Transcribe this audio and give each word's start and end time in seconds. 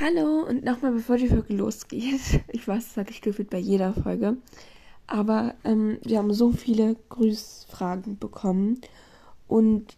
Hallo 0.00 0.46
und 0.48 0.64
nochmal 0.64 0.92
bevor 0.92 1.18
die 1.18 1.28
Folge 1.28 1.54
losgeht. 1.54 2.42
Ich 2.48 2.66
weiß, 2.66 2.88
das 2.88 2.96
hatte 2.96 3.10
ich 3.10 3.20
gefühlt 3.20 3.50
bei 3.50 3.58
jeder 3.58 3.92
Folge. 3.92 4.38
Aber 5.06 5.54
ähm, 5.64 5.98
wir 6.02 6.18
haben 6.18 6.32
so 6.32 6.50
viele 6.50 6.96
Grüßfragen 7.10 8.18
bekommen. 8.18 8.80
Und 9.48 9.94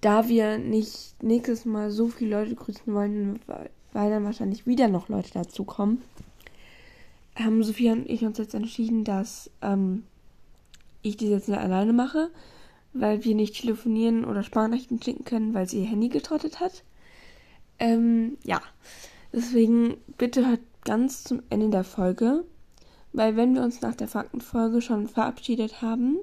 da 0.00 0.28
wir 0.28 0.56
nicht 0.56 1.22
nächstes 1.22 1.66
Mal 1.66 1.90
so 1.90 2.08
viele 2.08 2.38
Leute 2.40 2.54
grüßen 2.54 2.92
wollen, 2.94 3.40
weil 3.92 4.10
dann 4.10 4.24
wahrscheinlich 4.24 4.66
wieder 4.66 4.88
noch 4.88 5.10
Leute 5.10 5.30
dazukommen, 5.34 6.02
haben 7.36 7.62
Sophia 7.62 7.92
und 7.92 8.08
ich 8.08 8.24
uns 8.24 8.38
jetzt 8.38 8.54
entschieden, 8.54 9.04
dass 9.04 9.50
ähm, 9.60 10.04
ich 11.02 11.18
die 11.18 11.28
jetzt 11.28 11.50
alleine 11.50 11.92
mache, 11.92 12.30
weil 12.94 13.24
wir 13.24 13.34
nicht 13.34 13.60
telefonieren 13.60 14.24
oder 14.24 14.42
Sparnachrichten 14.42 15.02
schicken 15.02 15.24
können, 15.24 15.52
weil 15.52 15.68
sie 15.68 15.80
ihr 15.80 15.86
Handy 15.86 16.08
getrottet 16.08 16.60
hat. 16.60 16.82
Ähm, 17.80 18.36
ja, 18.44 18.60
deswegen 19.32 19.96
bitte 20.18 20.46
hört 20.46 20.60
ganz 20.84 21.24
zum 21.24 21.42
Ende 21.50 21.70
der 21.70 21.84
Folge, 21.84 22.44
weil 23.12 23.36
wenn 23.36 23.54
wir 23.54 23.62
uns 23.62 23.80
nach 23.80 23.94
der 23.94 24.08
Faktenfolge 24.08 24.82
schon 24.82 25.08
verabschiedet 25.08 25.82
haben, 25.82 26.18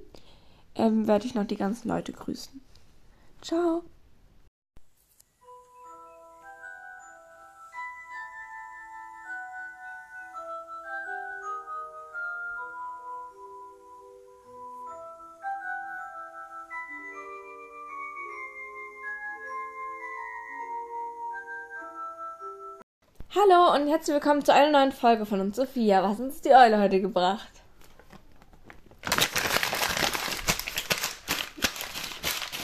ähm, 0.75 1.07
werde 1.07 1.25
ich 1.25 1.35
noch 1.35 1.45
die 1.45 1.57
ganzen 1.57 1.89
Leute 1.89 2.13
grüßen. 2.13 2.61
Ciao! 3.41 3.83
Hallo 23.39 23.75
und 23.75 23.87
herzlich 23.87 24.13
willkommen 24.15 24.43
zu 24.43 24.53
einer 24.53 24.71
neuen 24.71 24.91
Folge 24.91 25.25
von 25.25 25.39
uns. 25.41 25.57
Sophia, 25.57 26.01
was 26.01 26.11
hat 26.13 26.19
uns 26.19 26.41
die 26.41 26.53
Eule 26.53 26.79
heute 26.79 27.01
gebracht? 27.01 27.51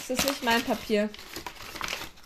Das 0.08 0.10
ist 0.20 0.28
nicht 0.28 0.44
mein 0.44 0.62
Papier. 0.64 1.10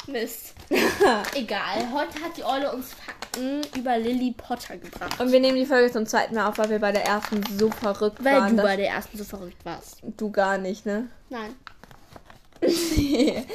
Mist. 0.08 0.54
Egal, 1.36 1.92
heute 1.94 2.22
hat 2.24 2.38
die 2.38 2.44
Eule 2.44 2.72
uns 2.72 2.94
Fakten 2.94 3.62
über 3.78 3.98
Lily 3.98 4.34
Potter 4.38 4.78
gebracht. 4.78 5.20
Und 5.20 5.32
wir 5.32 5.40
nehmen 5.40 5.58
die 5.58 5.66
Folge 5.66 5.92
zum 5.92 6.06
zweiten 6.06 6.36
Mal 6.36 6.48
auf, 6.48 6.58
weil 6.58 6.70
wir 6.70 6.80
bei 6.80 6.92
der 6.92 7.06
ersten 7.06 7.42
so 7.58 7.70
verrückt 7.70 8.24
Weil 8.24 8.40
waren. 8.40 8.50
du 8.52 8.56
dass- 8.58 8.66
bei 8.66 8.76
der 8.78 8.90
ersten 8.90 9.18
so 9.18 9.24
verrückt 9.24 9.64
warst. 9.66 10.02
du 10.04 10.32
gar 10.32 10.58
nicht, 10.58 10.86
ne? 10.86 11.10
Nein. 11.30 11.56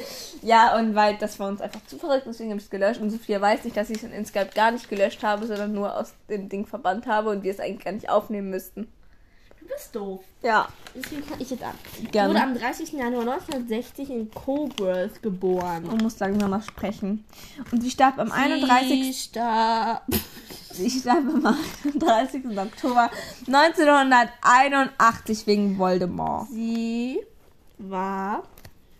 ja, 0.41 0.77
und 0.77 0.95
weil 0.95 1.17
das 1.17 1.39
war 1.39 1.47
uns 1.47 1.61
einfach 1.61 1.85
zu 1.87 1.97
verrückt, 1.97 2.25
deswegen 2.27 2.49
habe 2.49 2.59
ich 2.59 2.65
es 2.65 2.69
gelöscht. 2.69 3.01
Und 3.01 3.09
Sophia 3.09 3.39
weiß 3.39 3.63
nicht, 3.63 3.77
dass 3.77 3.89
ich 3.89 3.97
es 3.97 4.03
in 4.03 4.25
Skype 4.25 4.49
gar 4.53 4.71
nicht 4.71 4.89
gelöscht 4.89 5.23
habe, 5.23 5.47
sondern 5.47 5.73
nur 5.73 5.97
aus 5.97 6.13
dem 6.29 6.49
Ding 6.49 6.65
verbannt 6.65 7.07
habe 7.07 7.29
und 7.29 7.43
wir 7.43 7.51
es 7.51 7.59
eigentlich 7.59 7.85
gar 7.85 7.91
nicht 7.91 8.09
aufnehmen 8.09 8.49
müssten. 8.49 8.91
Du 9.59 9.67
bist 9.67 9.95
doof. 9.95 10.21
Ja, 10.41 10.67
Deswegen 10.95 11.23
fange 11.23 11.41
ich 11.41 11.49
jetzt 11.49 11.63
an. 11.63 11.73
Gerne. 12.11 12.33
wurde 12.33 12.43
am 12.43 12.55
30. 12.55 12.91
Januar 12.93 13.21
1960 13.21 14.09
in 14.09 14.31
Coburg 14.31 15.21
geboren. 15.21 15.85
man 15.87 15.97
muss 15.97 16.19
langsam 16.19 16.51
mal 16.51 16.61
sprechen. 16.61 17.25
Und 17.71 17.81
sie 17.81 17.89
starb 17.89 18.19
am 18.19 18.27
Sie 18.27 18.33
31. 18.33 19.23
starb. 19.23 20.03
Sie 20.71 20.89
starb 20.89 21.17
am 21.17 21.45
31. 21.83 22.57
Oktober 22.57 23.09
1981 23.47 25.47
wegen 25.47 25.77
Voldemort. 25.77 26.47
Sie 26.49 27.19
war 27.79 28.43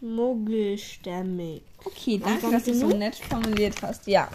muggelstämmig. 0.04 1.64
Okay, 1.84 2.20
danke, 2.24 2.52
dass 2.52 2.66
du 2.66 2.74
so 2.76 2.88
nett 2.88 3.16
formuliert 3.16 3.82
hast. 3.82 4.06
Ja. 4.06 4.30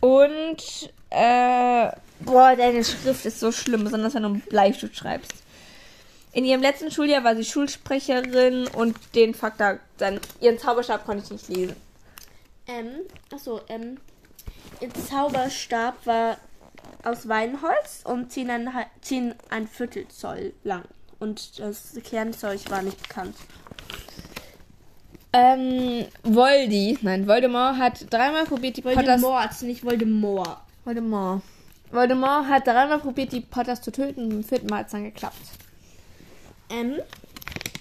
Und, 0.00 0.90
äh, 1.10 1.90
boah, 2.20 2.56
deine 2.56 2.84
Schrift 2.84 3.24
ist 3.26 3.40
so 3.40 3.52
schlimm, 3.52 3.84
besonders 3.84 4.14
wenn 4.14 4.22
du 4.22 4.28
mit 4.30 4.48
Bleistift 4.48 4.96
schreibst. 4.96 5.34
In 6.32 6.44
ihrem 6.44 6.62
letzten 6.62 6.90
Schuljahr 6.90 7.24
war 7.24 7.36
sie 7.36 7.44
Schulsprecherin 7.44 8.66
und 8.68 8.96
den 9.14 9.34
Fakt 9.34 9.60
da, 9.60 9.78
dann, 9.98 10.18
ihren 10.40 10.58
Zauberstab 10.58 11.04
konnte 11.04 11.24
ich 11.24 11.30
nicht 11.30 11.48
lesen. 11.48 11.76
Ähm, 12.66 13.00
achso, 13.32 13.60
ähm, 13.68 13.98
ihr 14.80 14.92
Zauberstab 14.94 16.06
war 16.06 16.38
aus 17.04 17.28
Weinholz 17.28 18.00
und 18.04 18.32
10 18.32 18.50
ein, 18.50 19.34
ein 19.50 19.68
Viertel 19.68 20.08
Zoll 20.08 20.54
lang. 20.64 20.84
Und 21.22 21.60
das 21.60 21.94
Kernzeug 22.02 22.68
war 22.68 22.82
nicht 22.82 23.00
bekannt. 23.00 23.36
Ähm, 25.32 26.04
Voldi, 26.24 26.98
nein, 27.00 27.28
Voldemort 27.28 27.78
hat 27.78 28.12
dreimal 28.12 28.44
probiert, 28.44 28.76
die 28.76 28.82
Potters... 28.82 29.22
Voldemort, 29.22 29.62
nicht 29.62 29.84
Voldemort. 29.84 30.58
Voldemort. 30.84 31.42
Voldemort 31.92 32.48
hat 32.48 32.66
dreimal 32.66 32.98
probiert, 32.98 33.32
die 33.32 33.40
Potters 33.40 33.80
zu 33.80 33.92
töten 33.92 34.24
und 34.24 34.28
beim 34.30 34.44
vierten 34.44 34.66
Mal 34.66 34.78
hat 34.80 34.86
es 34.86 34.92
dann 34.92 35.04
geklappt. 35.04 35.36
Ähm, 36.70 36.96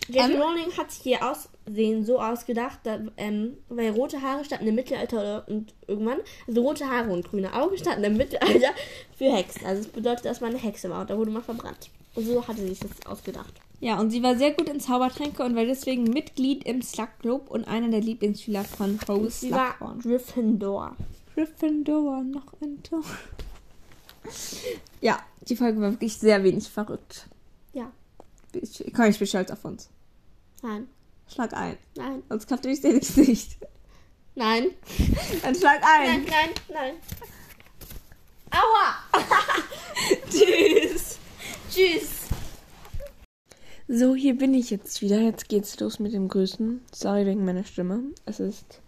J.K. 0.07 0.33
Ähm? 0.33 0.39
Rowling 0.39 0.77
hat 0.77 0.91
sich 0.91 1.07
ihr 1.07 1.19
Aussehen 1.25 2.05
so 2.05 2.21
ausgedacht, 2.21 2.79
da, 2.83 2.99
ähm, 3.17 3.57
weil 3.69 3.89
rote 3.89 4.21
Haare 4.21 4.45
standen 4.45 4.67
im 4.67 4.75
Mittelalter 4.75 5.45
und 5.47 5.73
irgendwann, 5.87 6.19
also 6.47 6.61
rote 6.61 6.87
Haare 6.87 7.09
und 7.09 7.27
grüne 7.27 7.53
Augen 7.55 7.75
standen 7.75 8.03
im 8.03 8.17
Mittelalter 8.17 8.69
für 9.17 9.35
Hexen. 9.35 9.65
Also 9.65 9.81
es 9.81 9.87
bedeutet, 9.87 10.25
dass 10.25 10.41
man 10.41 10.51
eine 10.51 10.59
Hexe 10.59 10.91
war 10.91 11.01
und 11.01 11.09
da 11.09 11.17
wurde 11.17 11.31
man 11.31 11.43
verbrannt. 11.43 11.89
Und 12.15 12.25
so 12.25 12.47
hatte 12.47 12.61
sie 12.61 12.69
sich 12.69 12.79
das 12.79 13.05
ausgedacht. 13.05 13.53
Ja, 13.79 13.99
und 13.99 14.11
sie 14.11 14.21
war 14.21 14.37
sehr 14.37 14.51
gut 14.51 14.69
in 14.69 14.79
Zaubertränke 14.79 15.43
und 15.43 15.55
war 15.55 15.65
deswegen 15.65 16.03
Mitglied 16.03 16.63
im 16.65 16.81
Slug 16.81 17.09
Club 17.19 17.49
und 17.49 17.67
einer 17.67 17.89
der 17.89 18.01
Lieblingsschüler 18.01 18.63
von 18.63 18.99
Rose 19.07 19.31
Sie 19.31 19.51
war 19.51 19.75
Slughorn. 19.77 19.99
Gryffindor. 20.01 20.95
Gryffindor 21.33 22.23
noch 22.23 22.53
ein 22.61 22.83
Tor. 22.83 23.03
Ja, 24.99 25.19
die 25.47 25.55
Folge 25.55 25.81
war 25.81 25.91
wirklich 25.91 26.15
sehr 26.17 26.43
wenig 26.43 26.69
verrückt. 26.69 27.25
Ja. 27.73 27.91
Ich, 28.53 28.83
komm, 28.93 29.05
ich 29.05 29.17
bin 29.17 29.27
stolz 29.27 29.49
auf 29.49 29.65
uns. 29.65 29.89
Nein. 30.61 30.87
Schlag 31.27 31.53
ein. 31.53 31.77
Nein. 31.95 32.21
Sonst 32.29 32.47
klappt 32.47 32.65
durch 32.65 32.81
den 32.81 32.99
Gesicht. 32.99 33.57
Nein. 34.35 34.67
Dann 35.41 35.55
schlag 35.55 35.81
ein. 35.83 36.23
Nein, 36.23 36.25
nein, 36.29 36.49
nein. 36.69 36.93
Aua! 38.51 39.23
Tschüss. 40.29 41.10
Tschüss. 41.71 42.27
So, 43.87 44.13
hier 44.13 44.37
bin 44.37 44.53
ich 44.53 44.71
jetzt 44.71 45.01
wieder. 45.01 45.21
Jetzt 45.21 45.47
geht's 45.47 45.79
los 45.79 45.99
mit 45.99 46.11
dem 46.11 46.27
Grüßen. 46.27 46.81
Sorry 46.91 47.25
wegen 47.25 47.45
meiner 47.45 47.63
Stimme. 47.63 48.03
Es 48.25 48.41
ist 48.41 48.81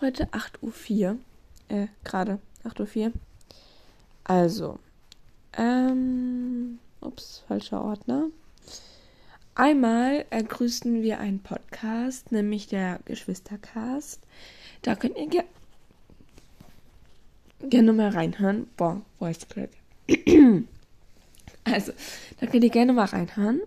heute 0.00 0.26
8.04 0.26 1.08
Uhr. 1.08 1.16
Äh, 1.66 1.88
gerade 2.04 2.38
8.04 2.62 3.06
Uhr. 3.06 3.12
Also, 4.22 4.78
ähm, 5.56 6.78
ups, 7.00 7.42
falscher 7.48 7.82
Ordner. 7.82 8.26
Einmal 9.56 10.24
äh, 10.30 10.44
grüßen 10.44 11.02
wir 11.02 11.18
einen 11.18 11.40
Podcast, 11.40 12.30
nämlich 12.30 12.68
der 12.68 13.00
Geschwistercast. 13.06 14.20
Da 14.82 14.94
könnt 14.94 15.18
ihr 15.18 15.26
ge 15.26 15.42
gerne 17.68 17.92
mal 17.92 18.10
reinhören. 18.10 18.68
Boah, 18.76 19.02
Voice 19.18 19.48
Crack. 19.48 19.70
also, 21.72 21.92
da 22.40 22.46
könnt 22.46 22.64
ihr 22.64 22.70
gerne 22.70 22.92
mal 22.92 23.06
reinhören. 23.06 23.60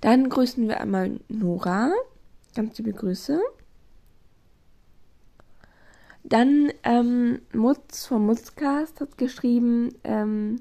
Dann 0.00 0.28
grüßen 0.28 0.68
wir 0.68 0.80
einmal 0.80 1.20
Nora. 1.28 1.90
Ganz 2.54 2.78
liebe 2.78 2.92
Grüße. 2.92 3.40
Dann 6.24 6.70
ähm, 6.84 7.40
Mutz 7.54 8.06
vom 8.06 8.26
Mutzcast 8.26 9.00
hat 9.00 9.16
geschrieben, 9.16 9.94
ähm, 10.04 10.60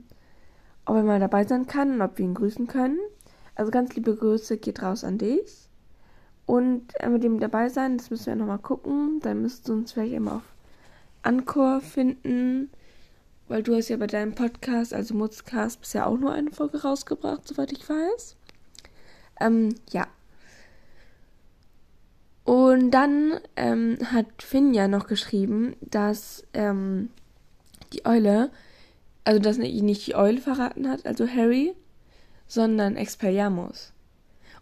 ob 0.86 0.96
er 0.96 1.04
mal 1.04 1.20
dabei 1.20 1.44
sein 1.44 1.68
kann 1.68 1.96
und 1.96 2.02
ob 2.02 2.18
wir 2.18 2.26
ihn 2.26 2.36
grüßen 2.36 2.68
können. 2.68 3.00
Also 3.56 3.72
ganz 3.72 3.94
liebe 3.96 4.16
Grüße 4.16 4.58
geht 4.58 4.82
raus 4.82 5.04
an 5.04 5.18
dich. 5.18 5.68
Und 6.46 6.94
äh, 7.02 7.10
mit 7.10 7.24
dem 7.24 7.40
dabei 7.40 7.70
sein, 7.70 7.98
das 7.98 8.10
müssen 8.10 8.28
wir 8.28 8.36
nochmal 8.36 8.60
gucken. 8.60 9.20
Dann 9.22 9.42
müsst 9.42 9.68
ihr 9.68 9.74
uns 9.74 9.92
vielleicht 9.92 10.14
immer 10.14 10.38
auf 10.38 10.56
Anchor 11.24 11.82
finden. 11.82 12.72
Weil 13.48 13.64
du 13.64 13.76
hast 13.76 13.90
ja 13.90 13.98
bei 13.98 14.08
deinem 14.08 14.36
Podcast, 14.36 14.94
also 14.94 15.14
Mutzcast, 15.14 15.80
bisher 15.80 16.08
auch 16.08 16.18
nur 16.18 16.34
eine 16.34 16.52
Folge 16.52 16.82
rausgebracht, 16.82 17.48
soweit 17.48 17.72
ich 17.72 17.88
weiß. 17.88 18.36
Ähm, 19.40 19.76
ja. 19.92 20.08
Und 22.44 22.92
dann 22.92 23.40
ähm, 23.56 23.98
hat 24.12 24.42
Finn 24.42 24.74
ja 24.74 24.88
noch 24.88 25.08
geschrieben, 25.08 25.76
dass 25.82 26.46
ähm, 26.54 27.10
die 27.94 28.06
Eule, 28.06 28.52
also 29.24 29.40
dass 29.40 29.58
nicht 29.58 30.08
die 30.08 30.16
Eule 30.16 30.40
verraten 30.40 30.90
hat, 30.90 31.06
also 31.06 31.28
Harry, 31.28 31.74
sondern 32.48 32.96
Expelliarmus. 32.96 33.92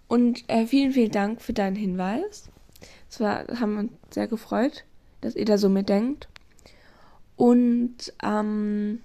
Und 0.07 0.47
äh, 0.49 0.65
vielen, 0.65 0.91
vielen 0.91 1.11
Dank 1.11 1.41
für 1.41 1.53
deinen 1.53 1.75
Hinweis. 1.75 2.49
Es 3.09 3.19
war, 3.19 3.45
haben 3.59 3.77
uns 3.77 3.91
sehr 4.11 4.27
gefreut, 4.27 4.83
dass 5.21 5.35
ihr 5.35 5.45
da 5.45 5.57
so 5.57 5.69
mitdenkt. 5.69 6.27
Und 7.35 8.13
ähm, 8.23 8.99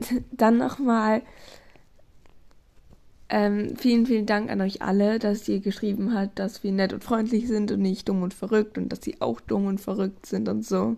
dann 0.30 0.58
nochmal 0.58 1.22
Ähm, 3.30 3.76
vielen, 3.76 4.06
vielen 4.06 4.24
Dank 4.24 4.50
an 4.50 4.62
euch 4.62 4.80
alle, 4.80 5.18
dass 5.18 5.46
ihr 5.48 5.60
geschrieben 5.60 6.14
habt, 6.14 6.38
dass 6.38 6.62
wir 6.64 6.72
nett 6.72 6.94
und 6.94 7.04
freundlich 7.04 7.46
sind 7.46 7.70
und 7.70 7.80
nicht 7.80 8.08
dumm 8.08 8.22
und 8.22 8.32
verrückt 8.32 8.78
und 8.78 8.88
dass 8.90 9.02
sie 9.02 9.20
auch 9.20 9.40
dumm 9.40 9.66
und 9.66 9.80
verrückt 9.80 10.24
sind 10.24 10.48
und 10.48 10.64
so. 10.64 10.96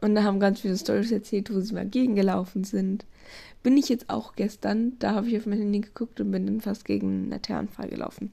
Und 0.00 0.14
da 0.14 0.22
haben 0.22 0.38
ganz 0.40 0.60
viele 0.60 0.76
Stories 0.76 1.10
erzählt, 1.12 1.52
wo 1.52 1.60
sie 1.60 1.74
mal 1.74 1.86
gegengelaufen 1.86 2.64
sind. 2.64 3.04
Bin 3.62 3.76
ich 3.76 3.88
jetzt 3.88 4.08
auch 4.10 4.34
gestern, 4.36 4.98
da 5.00 5.14
habe 5.14 5.28
ich 5.28 5.36
auf 5.36 5.46
mein 5.46 5.58
Handy 5.58 5.80
geguckt 5.80 6.20
und 6.20 6.30
bin 6.30 6.46
dann 6.46 6.60
fast 6.60 6.84
gegen 6.84 7.08
einen 7.08 7.30
Laternenfall 7.30 7.88
gelaufen. 7.88 8.30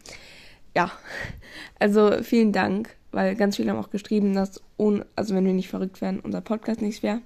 Ja, 0.75 0.91
also 1.79 2.21
vielen 2.21 2.53
Dank, 2.53 2.95
weil 3.17 3.35
ganz 3.35 3.55
viele 3.55 3.71
haben 3.71 3.79
auch 3.79 3.89
geschrieben, 3.89 4.35
dass, 4.35 4.61
ohne, 4.77 5.03
also 5.15 5.33
wenn 5.33 5.43
wir 5.43 5.53
nicht 5.53 5.69
verrückt 5.69 6.01
wären, 6.01 6.19
unser 6.19 6.39
Podcast 6.39 6.83
nichts 6.83 7.01
wäre. 7.01 7.21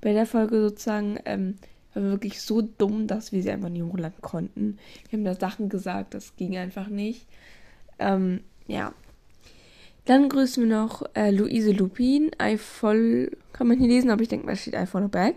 Bei 0.00 0.12
der 0.12 0.26
Folge 0.26 0.60
sozusagen, 0.60 1.18
ähm, 1.24 1.56
war 1.92 2.04
wirklich 2.04 2.40
so 2.40 2.62
dumm, 2.62 3.08
dass 3.08 3.32
wir 3.32 3.42
sie 3.42 3.50
einfach 3.50 3.68
nicht 3.68 3.82
hochladen 3.82 4.20
konnten. 4.20 4.78
Wir 5.10 5.18
haben 5.18 5.24
da 5.24 5.34
Sachen 5.34 5.68
gesagt, 5.70 6.14
das 6.14 6.36
ging 6.36 6.56
einfach 6.56 6.86
nicht. 6.86 7.26
Ähm, 7.98 8.42
ja. 8.68 8.94
Dann 10.04 10.28
grüßen 10.28 10.62
wir 10.62 10.76
noch 10.76 11.02
äh, 11.14 11.32
Luise 11.32 11.72
Lupin. 11.72 12.30
I 12.40 12.56
voll, 12.56 13.36
kann 13.52 13.66
man 13.66 13.80
hier 13.80 13.88
lesen, 13.88 14.10
aber 14.10 14.22
ich 14.22 14.28
denke 14.28 14.46
mal, 14.46 14.54
steht 14.54 14.74
I 14.74 14.86
follow 14.86 15.08
back. 15.08 15.34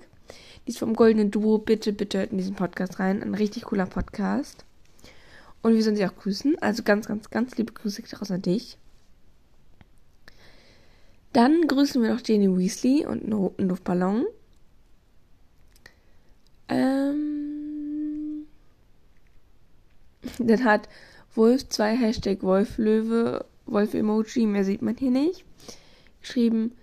Die 0.67 0.69
ist 0.69 0.77
vom 0.77 0.93
Goldenen 0.93 1.31
Duo. 1.31 1.57
Bitte, 1.57 1.91
bitte 1.91 2.19
hört 2.19 2.31
in 2.31 2.37
diesen 2.37 2.53
Podcast 2.53 2.99
rein. 2.99 3.23
Ein 3.23 3.33
richtig 3.33 3.63
cooler 3.63 3.87
Podcast. 3.87 4.63
Und 5.63 5.73
wir 5.73 5.81
sollen 5.81 5.95
sie 5.95 6.05
auch 6.05 6.15
grüßen. 6.15 6.59
Also 6.61 6.83
ganz, 6.83 7.07
ganz, 7.07 7.31
ganz 7.31 7.57
liebe 7.57 7.73
Grüße 7.73 8.03
daraus 8.11 8.29
an 8.29 8.43
dich. 8.43 8.77
Dann 11.33 11.67
grüßen 11.67 12.01
wir 12.01 12.13
noch 12.13 12.21
Jenny 12.25 12.49
Weasley 12.55 13.05
und 13.05 13.23
einen 13.23 13.33
roten 13.33 13.69
Luftballon. 13.69 14.25
Ähm, 16.67 18.47
dann 20.39 20.63
hat 20.63 20.89
Wolf 21.33 21.67
2 21.69 21.95
Hashtag 21.95 22.43
Wolflöwe, 22.43 23.45
Wolf-Emoji, 23.65 24.45
mehr 24.45 24.65
sieht 24.65 24.81
man 24.81 24.97
hier 24.97 25.11
nicht. 25.11 25.45
Geschrieben 26.21 26.73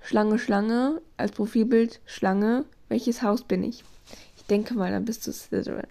Schlange, 0.00 0.38
Schlange, 0.38 1.02
als 1.16 1.32
Profilbild 1.32 2.00
Schlange. 2.06 2.64
Welches 2.88 3.22
Haus 3.22 3.42
bin 3.42 3.64
ich? 3.64 3.82
Ich 4.36 4.44
denke 4.44 4.74
mal, 4.74 4.92
dann 4.92 5.04
bist 5.04 5.26
du 5.26 5.32
Slytherin. 5.32 5.88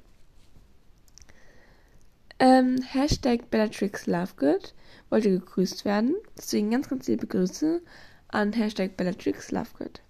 Ähm, 2.40 2.82
Hashtag 2.82 3.50
Bellatrix 3.50 4.08
Lovegood 4.08 4.74
wollte 5.10 5.32
gegrüßt 5.32 5.86
werden. 5.86 6.16
Deswegen 6.38 6.72
ganz, 6.72 6.90
ganz 6.90 7.08
liebe 7.08 7.28
Grüße 7.28 7.82
an 8.28 8.54
Hashtag 8.54 8.98
Bellatrix 8.98 9.52
Lovegood. 9.52 10.02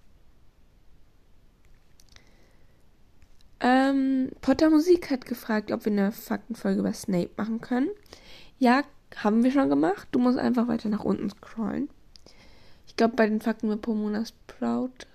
Ähm, 3.60 4.30
Potter 4.40 4.70
Musik 4.70 5.10
hat 5.10 5.24
gefragt, 5.24 5.72
ob 5.72 5.84
wir 5.84 5.92
eine 5.92 6.12
Faktenfolge 6.12 6.80
über 6.80 6.92
Snape 6.92 7.30
machen 7.36 7.60
können. 7.60 7.88
Ja, 8.58 8.82
haben 9.14 9.44
wir 9.44 9.52
schon 9.52 9.70
gemacht. 9.70 10.08
Du 10.10 10.18
musst 10.18 10.38
einfach 10.38 10.68
weiter 10.68 10.88
nach 10.88 11.04
unten 11.04 11.30
scrollen. 11.30 11.88
Ich 12.86 12.96
glaube, 12.96 13.14
bei 13.16 13.26
den 13.26 13.40
Fakten 13.40 13.68
mit 13.68 13.82
Pomona 13.82 14.24
Sprout 14.24 15.06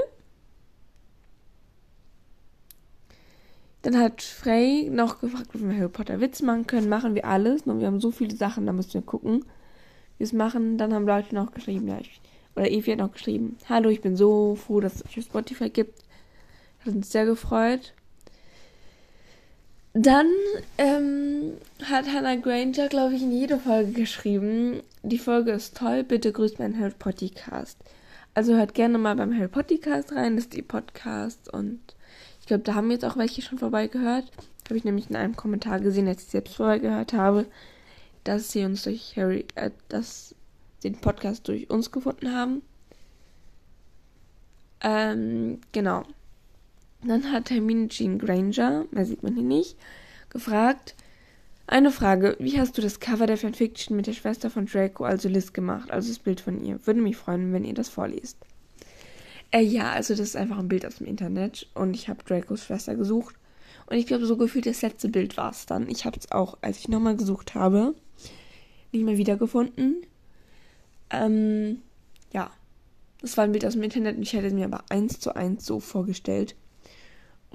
Dann 3.81 3.99
hat 3.99 4.23
Frey 4.23 4.89
noch 4.89 5.19
gefragt, 5.21 5.49
ob 5.53 5.61
wir 5.61 5.77
Harry 5.77 5.89
Potter 5.89 6.19
Witz 6.19 6.41
machen 6.41 6.65
können. 6.65 6.89
Machen 6.89 7.13
wir 7.13 7.25
alles. 7.25 7.65
Nur 7.65 7.79
wir 7.79 7.87
haben 7.87 7.99
so 7.99 8.11
viele 8.11 8.35
Sachen, 8.35 8.65
da 8.65 8.73
müssen 8.73 8.95
wir 8.95 9.01
gucken, 9.03 9.41
wie 9.41 10.19
wir 10.19 10.25
es 10.25 10.33
machen. 10.33 10.77
Dann 10.77 10.93
haben 10.93 11.05
Leute 11.05 11.35
noch 11.35 11.51
geschrieben, 11.51 11.87
ja, 11.87 11.99
ich, 11.99 12.19
oder 12.55 12.69
Evi 12.71 12.91
hat 12.91 12.99
noch 12.99 13.11
geschrieben, 13.11 13.57
hallo, 13.69 13.89
ich 13.89 14.01
bin 14.01 14.15
so 14.15 14.55
froh, 14.55 14.79
dass 14.79 14.95
es 14.95 15.05
euch 15.05 15.25
Spotify 15.25 15.69
gibt. 15.69 15.99
Hat 16.79 16.95
uns 16.95 17.11
sehr 17.11 17.25
gefreut. 17.25 17.93
Dann 19.97 20.27
ähm, 20.77 21.53
hat 21.81 22.11
Hannah 22.11 22.35
Granger, 22.35 22.89
glaube 22.89 23.15
ich, 23.15 23.21
in 23.21 23.31
jede 23.31 23.57
Folge 23.57 23.93
geschrieben, 23.93 24.81
die 25.03 25.17
Folge 25.17 25.51
ist 25.51 25.77
toll, 25.77 26.03
bitte 26.03 26.33
grüßt 26.33 26.59
meinen 26.59 26.77
Harry 26.77 26.93
Potter 26.99 27.29
Cast. 27.29 27.77
Also 28.33 28.55
hört 28.55 28.73
gerne 28.73 28.97
mal 28.97 29.15
beim 29.15 29.33
Harry 29.33 29.47
Potter 29.47 29.77
Cast 29.77 30.11
rein, 30.11 30.35
das 30.35 30.45
ist 30.45 30.53
die 30.53 30.61
Podcast 30.63 31.47
und 31.53 31.79
ich 32.41 32.45
glaube, 32.45 32.63
da 32.63 32.75
haben 32.75 32.91
jetzt 32.91 33.05
auch 33.05 33.15
welche 33.15 33.41
schon 33.41 33.57
vorbeigehört. 33.57 34.25
Habe 34.65 34.75
ich 34.75 34.83
nämlich 34.83 35.09
in 35.09 35.15
einem 35.15 35.37
Kommentar 35.37 35.79
gesehen, 35.79 36.09
als 36.09 36.23
ich 36.23 36.29
selbst 36.29 36.57
vorbeigehört 36.57 37.13
habe, 37.13 37.45
dass 38.25 38.51
sie 38.51 38.65
uns 38.65 38.83
durch 38.83 39.15
Harry, 39.15 39.45
äh, 39.55 39.71
dass 39.87 40.35
sie 40.79 40.89
den 40.89 40.99
Podcast 40.99 41.47
durch 41.47 41.69
uns 41.69 41.89
gefunden 41.91 42.33
haben. 42.33 42.63
Ähm, 44.81 45.61
genau. 45.71 46.03
Dann 47.07 47.31
hat 47.31 47.51
Hermine 47.51 47.87
Jean 47.87 48.17
Granger, 48.17 48.85
mehr 48.91 49.05
sieht 49.05 49.21
man 49.21 49.35
hier 49.35 49.43
nicht, 49.43 49.77
gefragt, 50.29 50.95
eine 51.67 51.91
Frage, 51.91 52.35
wie 52.39 52.59
hast 52.59 52.77
du 52.77 52.81
das 52.81 52.99
Cover 52.99 53.25
der 53.25 53.37
Fanfiction 53.37 53.95
mit 53.95 54.07
der 54.07 54.13
Schwester 54.13 54.49
von 54.49 54.65
Draco, 54.65 55.03
also 55.03 55.29
Liz, 55.29 55.51
gemacht, 55.51 55.89
also 55.91 56.09
das 56.09 56.19
Bild 56.19 56.39
von 56.39 56.63
ihr? 56.63 56.85
Würde 56.85 57.01
mich 57.01 57.17
freuen, 57.17 57.53
wenn 57.53 57.63
ihr 57.63 57.73
das 57.73 57.89
vorliest. 57.89 58.37
Äh, 59.51 59.61
ja, 59.61 59.91
also 59.91 60.13
das 60.13 60.27
ist 60.27 60.35
einfach 60.35 60.59
ein 60.59 60.67
Bild 60.67 60.85
aus 60.85 60.97
dem 60.97 61.07
Internet 61.07 61.67
und 61.73 61.95
ich 61.95 62.07
habe 62.07 62.23
Dracos 62.23 62.65
Schwester 62.65 62.95
gesucht. 62.95 63.35
Und 63.87 63.97
ich 63.97 64.07
glaube, 64.07 64.25
so 64.25 64.37
gefühlt 64.37 64.65
das 64.65 64.81
letzte 64.81 65.09
Bild 65.09 65.37
war 65.37 65.51
es 65.51 65.65
dann. 65.65 65.89
Ich 65.89 66.05
habe 66.05 66.17
es 66.19 66.31
auch, 66.31 66.57
als 66.61 66.79
ich 66.79 66.87
nochmal 66.87 67.15
gesucht 67.15 67.55
habe, 67.55 67.93
nicht 68.91 69.05
mehr 69.05 69.17
wiedergefunden. 69.17 69.97
Ähm, 71.09 71.81
ja. 72.33 72.51
Das 73.21 73.37
war 73.37 73.43
ein 73.43 73.51
Bild 73.51 73.65
aus 73.65 73.73
dem 73.73 73.83
Internet 73.83 74.17
und 74.17 74.23
ich 74.23 74.33
hätte 74.33 74.47
es 74.47 74.53
mir 74.53 74.65
aber 74.65 74.83
eins 74.89 75.19
zu 75.19 75.35
eins 75.35 75.65
so 75.65 75.79
vorgestellt. 75.79 76.55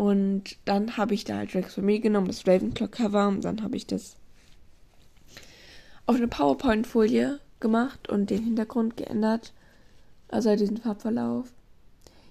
Und 0.01 0.57
dann 0.65 0.97
habe 0.97 1.13
ich 1.13 1.25
da 1.25 1.37
halt 1.37 1.53
Dracos 1.53 1.75
Familie 1.75 2.01
genommen, 2.01 2.29
das 2.29 2.47
Ravenclaw-Cover, 2.47 3.29
und 3.29 3.45
dann 3.45 3.63
habe 3.63 3.77
ich 3.77 3.87
das 3.87 4.17
auf 6.07 6.17
eine 6.17 6.27
PowerPoint-Folie 6.27 7.39
gemacht 7.61 8.09
und 8.09 8.31
den 8.31 8.43
Hintergrund 8.43 8.97
geändert. 8.97 9.53
Also 10.29 10.49
halt 10.49 10.61
diesen 10.61 10.79
Farbverlauf. 10.79 11.53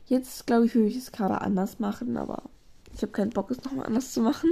Jetzt, 0.08 0.48
glaube 0.48 0.66
ich, 0.66 0.74
würde 0.74 0.88
ich 0.88 0.96
es 0.96 1.12
gerade 1.12 1.42
anders 1.42 1.78
machen, 1.78 2.18
aber 2.18 2.42
ich 2.96 3.04
habe 3.04 3.12
keinen 3.12 3.30
Bock, 3.30 3.52
es 3.52 3.64
nochmal 3.64 3.86
anders 3.86 4.14
zu 4.14 4.22
machen. 4.22 4.50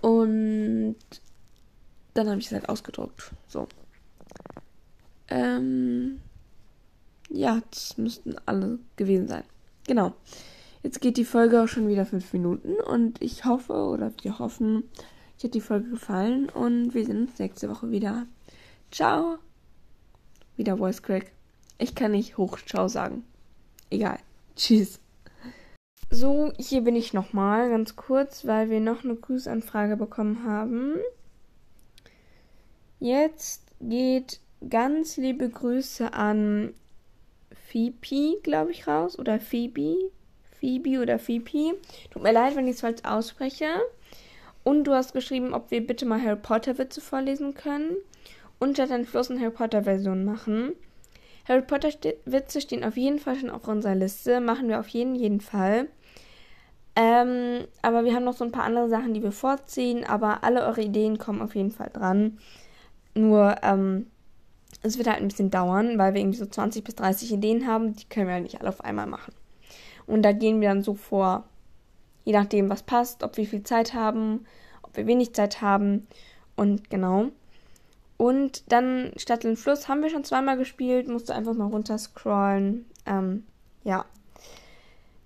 Und 0.00 0.94
dann 2.14 2.28
habe 2.28 2.38
ich 2.38 2.46
es 2.46 2.52
halt 2.52 2.68
ausgedruckt. 2.68 3.32
So. 3.48 3.66
Ähm, 5.26 6.20
ja, 7.30 7.60
das 7.68 7.98
müssten 7.98 8.36
alle 8.46 8.78
gewesen 8.94 9.26
sein. 9.26 9.42
Genau. 9.88 10.14
Jetzt 10.84 11.00
geht 11.00 11.16
die 11.16 11.24
Folge 11.24 11.62
auch 11.62 11.66
schon 11.66 11.88
wieder 11.88 12.04
fünf 12.04 12.30
Minuten 12.34 12.74
und 12.74 13.22
ich 13.22 13.46
hoffe 13.46 13.72
oder 13.72 14.12
wir 14.22 14.38
hoffen, 14.38 14.84
euch 15.38 15.44
hat 15.44 15.54
die 15.54 15.62
Folge 15.62 15.88
gefallen 15.88 16.50
und 16.50 16.92
wir 16.92 17.06
sehen 17.06 17.22
uns 17.22 17.38
nächste 17.38 17.70
Woche 17.70 17.90
wieder. 17.90 18.26
Ciao. 18.90 19.38
Wieder 20.58 20.76
Voice 20.76 21.02
Crack. 21.02 21.32
Ich 21.78 21.94
kann 21.94 22.10
nicht 22.10 22.36
hoch 22.36 22.58
Ciao 22.66 22.88
sagen. 22.88 23.24
Egal. 23.88 24.18
Tschüss. 24.56 25.00
So, 26.10 26.52
hier 26.58 26.82
bin 26.82 26.96
ich 26.96 27.14
nochmal 27.14 27.70
ganz 27.70 27.96
kurz, 27.96 28.46
weil 28.46 28.68
wir 28.68 28.80
noch 28.80 29.04
eine 29.04 29.16
Grüßanfrage 29.16 29.96
bekommen 29.96 30.44
haben. 30.44 30.96
Jetzt 33.00 33.62
geht 33.80 34.38
ganz 34.68 35.16
liebe 35.16 35.48
Grüße 35.48 36.12
an 36.12 36.74
Phoebe, 37.68 38.38
glaube 38.42 38.72
ich, 38.72 38.86
raus. 38.86 39.18
Oder 39.18 39.40
Phoebe. 39.40 40.10
Phoebe 40.64 41.02
oder 41.02 41.18
Phoebe. 41.18 41.76
Tut 42.10 42.22
mir 42.22 42.32
leid, 42.32 42.56
wenn 42.56 42.66
ich 42.66 42.76
es 42.76 42.80
falsch 42.80 43.02
ausspreche. 43.04 43.66
Und 44.62 44.84
du 44.84 44.92
hast 44.92 45.12
geschrieben, 45.12 45.52
ob 45.52 45.70
wir 45.70 45.86
bitte 45.86 46.06
mal 46.06 46.22
Harry 46.22 46.40
Potter 46.40 46.78
Witze 46.78 47.02
vorlesen 47.02 47.52
können. 47.52 47.96
Und 48.58 48.74
statt 48.74 48.90
ein 48.90 49.04
Fluss 49.04 49.30
eine 49.30 49.40
Harry 49.40 49.50
Potter 49.50 49.82
Version 49.82 50.24
machen. 50.24 50.72
Harry 51.46 51.60
Potter 51.60 51.90
Witze 52.24 52.62
stehen 52.62 52.82
auf 52.82 52.96
jeden 52.96 53.18
Fall 53.18 53.36
schon 53.36 53.50
auf 53.50 53.68
unserer 53.68 53.94
Liste. 53.94 54.40
Machen 54.40 54.68
wir 54.68 54.80
auf 54.80 54.88
jeden, 54.88 55.14
jeden 55.14 55.42
Fall. 55.42 55.88
Ähm, 56.96 57.66
aber 57.82 58.06
wir 58.06 58.14
haben 58.14 58.24
noch 58.24 58.36
so 58.36 58.44
ein 58.44 58.52
paar 58.52 58.64
andere 58.64 58.88
Sachen, 58.88 59.12
die 59.12 59.22
wir 59.22 59.32
vorziehen. 59.32 60.04
Aber 60.04 60.44
alle 60.44 60.64
eure 60.64 60.80
Ideen 60.80 61.18
kommen 61.18 61.42
auf 61.42 61.54
jeden 61.54 61.72
Fall 61.72 61.90
dran. 61.92 62.38
Nur, 63.14 63.56
ähm, 63.62 64.06
es 64.82 64.96
wird 64.96 65.08
halt 65.08 65.20
ein 65.20 65.28
bisschen 65.28 65.50
dauern, 65.50 65.98
weil 65.98 66.14
wir 66.14 66.22
irgendwie 66.22 66.38
so 66.38 66.46
20 66.46 66.82
bis 66.84 66.94
30 66.94 67.32
Ideen 67.32 67.66
haben. 67.66 67.94
Die 67.94 68.06
können 68.06 68.28
wir 68.28 68.34
halt 68.34 68.44
nicht 68.44 68.60
alle 68.60 68.70
auf 68.70 68.80
einmal 68.80 69.06
machen. 69.06 69.34
Und 70.06 70.22
da 70.22 70.32
gehen 70.32 70.60
wir 70.60 70.68
dann 70.68 70.82
so 70.82 70.94
vor, 70.94 71.44
je 72.24 72.32
nachdem, 72.32 72.70
was 72.70 72.82
passt, 72.82 73.22
ob 73.22 73.36
wir 73.36 73.46
viel 73.46 73.62
Zeit 73.62 73.94
haben, 73.94 74.46
ob 74.82 74.96
wir 74.96 75.06
wenig 75.06 75.34
Zeit 75.34 75.60
haben. 75.60 76.06
Und 76.56 76.90
genau. 76.90 77.30
Und 78.16 78.70
dann 78.72 79.12
Stadt 79.16 79.44
und 79.44 79.56
Fluss 79.56 79.88
haben 79.88 80.02
wir 80.02 80.10
schon 80.10 80.24
zweimal 80.24 80.56
gespielt, 80.56 81.08
musste 81.08 81.34
einfach 81.34 81.54
mal 81.54 81.66
runterscrollen. 81.68 82.86
Ähm, 83.06 83.44
ja. 83.82 84.04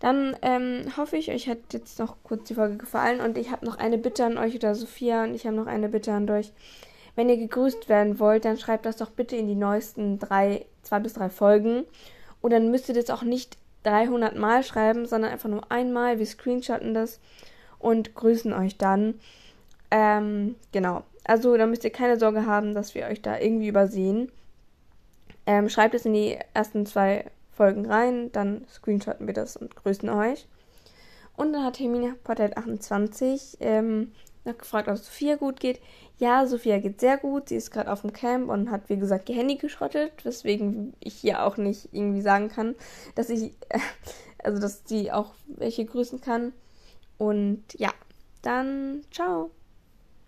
Dann 0.00 0.36
ähm, 0.42 0.96
hoffe 0.96 1.16
ich, 1.16 1.30
euch 1.30 1.48
hat 1.48 1.58
jetzt 1.72 1.98
noch 1.98 2.16
kurz 2.22 2.48
die 2.48 2.54
Folge 2.54 2.76
gefallen 2.76 3.20
und 3.20 3.36
ich 3.36 3.50
habe 3.50 3.66
noch 3.66 3.78
eine 3.78 3.98
Bitte 3.98 4.24
an 4.24 4.38
euch 4.38 4.54
oder 4.54 4.74
Sophia 4.74 5.24
und 5.24 5.34
ich 5.34 5.44
habe 5.44 5.56
noch 5.56 5.66
eine 5.66 5.88
Bitte 5.88 6.12
an 6.12 6.30
euch. 6.30 6.52
Wenn 7.16 7.28
ihr 7.28 7.36
gegrüßt 7.36 7.88
werden 7.88 8.20
wollt, 8.20 8.44
dann 8.44 8.58
schreibt 8.58 8.86
das 8.86 8.96
doch 8.96 9.10
bitte 9.10 9.34
in 9.34 9.48
die 9.48 9.56
neuesten 9.56 10.20
drei, 10.20 10.66
zwei 10.82 11.00
bis 11.00 11.14
drei 11.14 11.28
Folgen. 11.28 11.84
Und 12.40 12.52
dann 12.52 12.70
müsst 12.70 12.88
ihr 12.88 12.94
das 12.94 13.10
auch 13.10 13.24
nicht 13.24 13.58
300 13.84 14.36
Mal 14.36 14.62
schreiben, 14.62 15.06
sondern 15.06 15.32
einfach 15.32 15.48
nur 15.48 15.70
einmal. 15.70 16.18
Wir 16.18 16.26
screenshotten 16.26 16.94
das 16.94 17.20
und 17.78 18.14
grüßen 18.14 18.52
euch 18.52 18.76
dann. 18.76 19.14
Ähm, 19.90 20.56
genau. 20.72 21.04
Also 21.24 21.56
da 21.56 21.66
müsst 21.66 21.84
ihr 21.84 21.90
keine 21.90 22.18
Sorge 22.18 22.46
haben, 22.46 22.74
dass 22.74 22.94
wir 22.94 23.06
euch 23.06 23.22
da 23.22 23.38
irgendwie 23.38 23.68
übersehen. 23.68 24.30
Ähm, 25.46 25.68
schreibt 25.68 25.94
es 25.94 26.06
in 26.06 26.14
die 26.14 26.38
ersten 26.54 26.86
zwei 26.86 27.24
Folgen 27.52 27.86
rein, 27.86 28.30
dann 28.32 28.66
screenshotten 28.68 29.26
wir 29.26 29.34
das 29.34 29.56
und 29.56 29.74
grüßen 29.74 30.08
euch. 30.08 30.46
Und 31.38 31.52
dann 31.52 31.62
hat 31.62 31.78
Hermine 31.78 32.16
Portrait 32.24 32.56
28 32.56 33.58
ähm, 33.60 34.10
gefragt, 34.42 34.88
ob 34.88 34.96
Sophia 34.96 35.36
gut 35.36 35.60
geht. 35.60 35.80
Ja, 36.18 36.44
Sophia 36.46 36.78
geht 36.78 36.98
sehr 36.98 37.16
gut. 37.16 37.48
Sie 37.48 37.54
ist 37.54 37.70
gerade 37.70 37.92
auf 37.92 38.00
dem 38.00 38.12
Camp 38.12 38.50
und 38.50 38.72
hat, 38.72 38.88
wie 38.88 38.96
gesagt, 38.96 39.28
ihr 39.28 39.36
Handy 39.36 39.54
geschrottet, 39.54 40.24
weswegen 40.24 40.94
ich 40.98 41.14
hier 41.14 41.44
auch 41.44 41.56
nicht 41.56 41.90
irgendwie 41.92 42.22
sagen 42.22 42.48
kann, 42.48 42.74
dass 43.14 43.30
ich, 43.30 43.52
äh, 43.68 43.78
also 44.42 44.60
dass 44.60 44.82
sie 44.84 45.12
auch 45.12 45.32
welche 45.46 45.84
grüßen 45.84 46.20
kann. 46.20 46.52
Und 47.18 47.62
ja, 47.74 47.90
dann 48.42 49.04
ciao. 49.12 49.52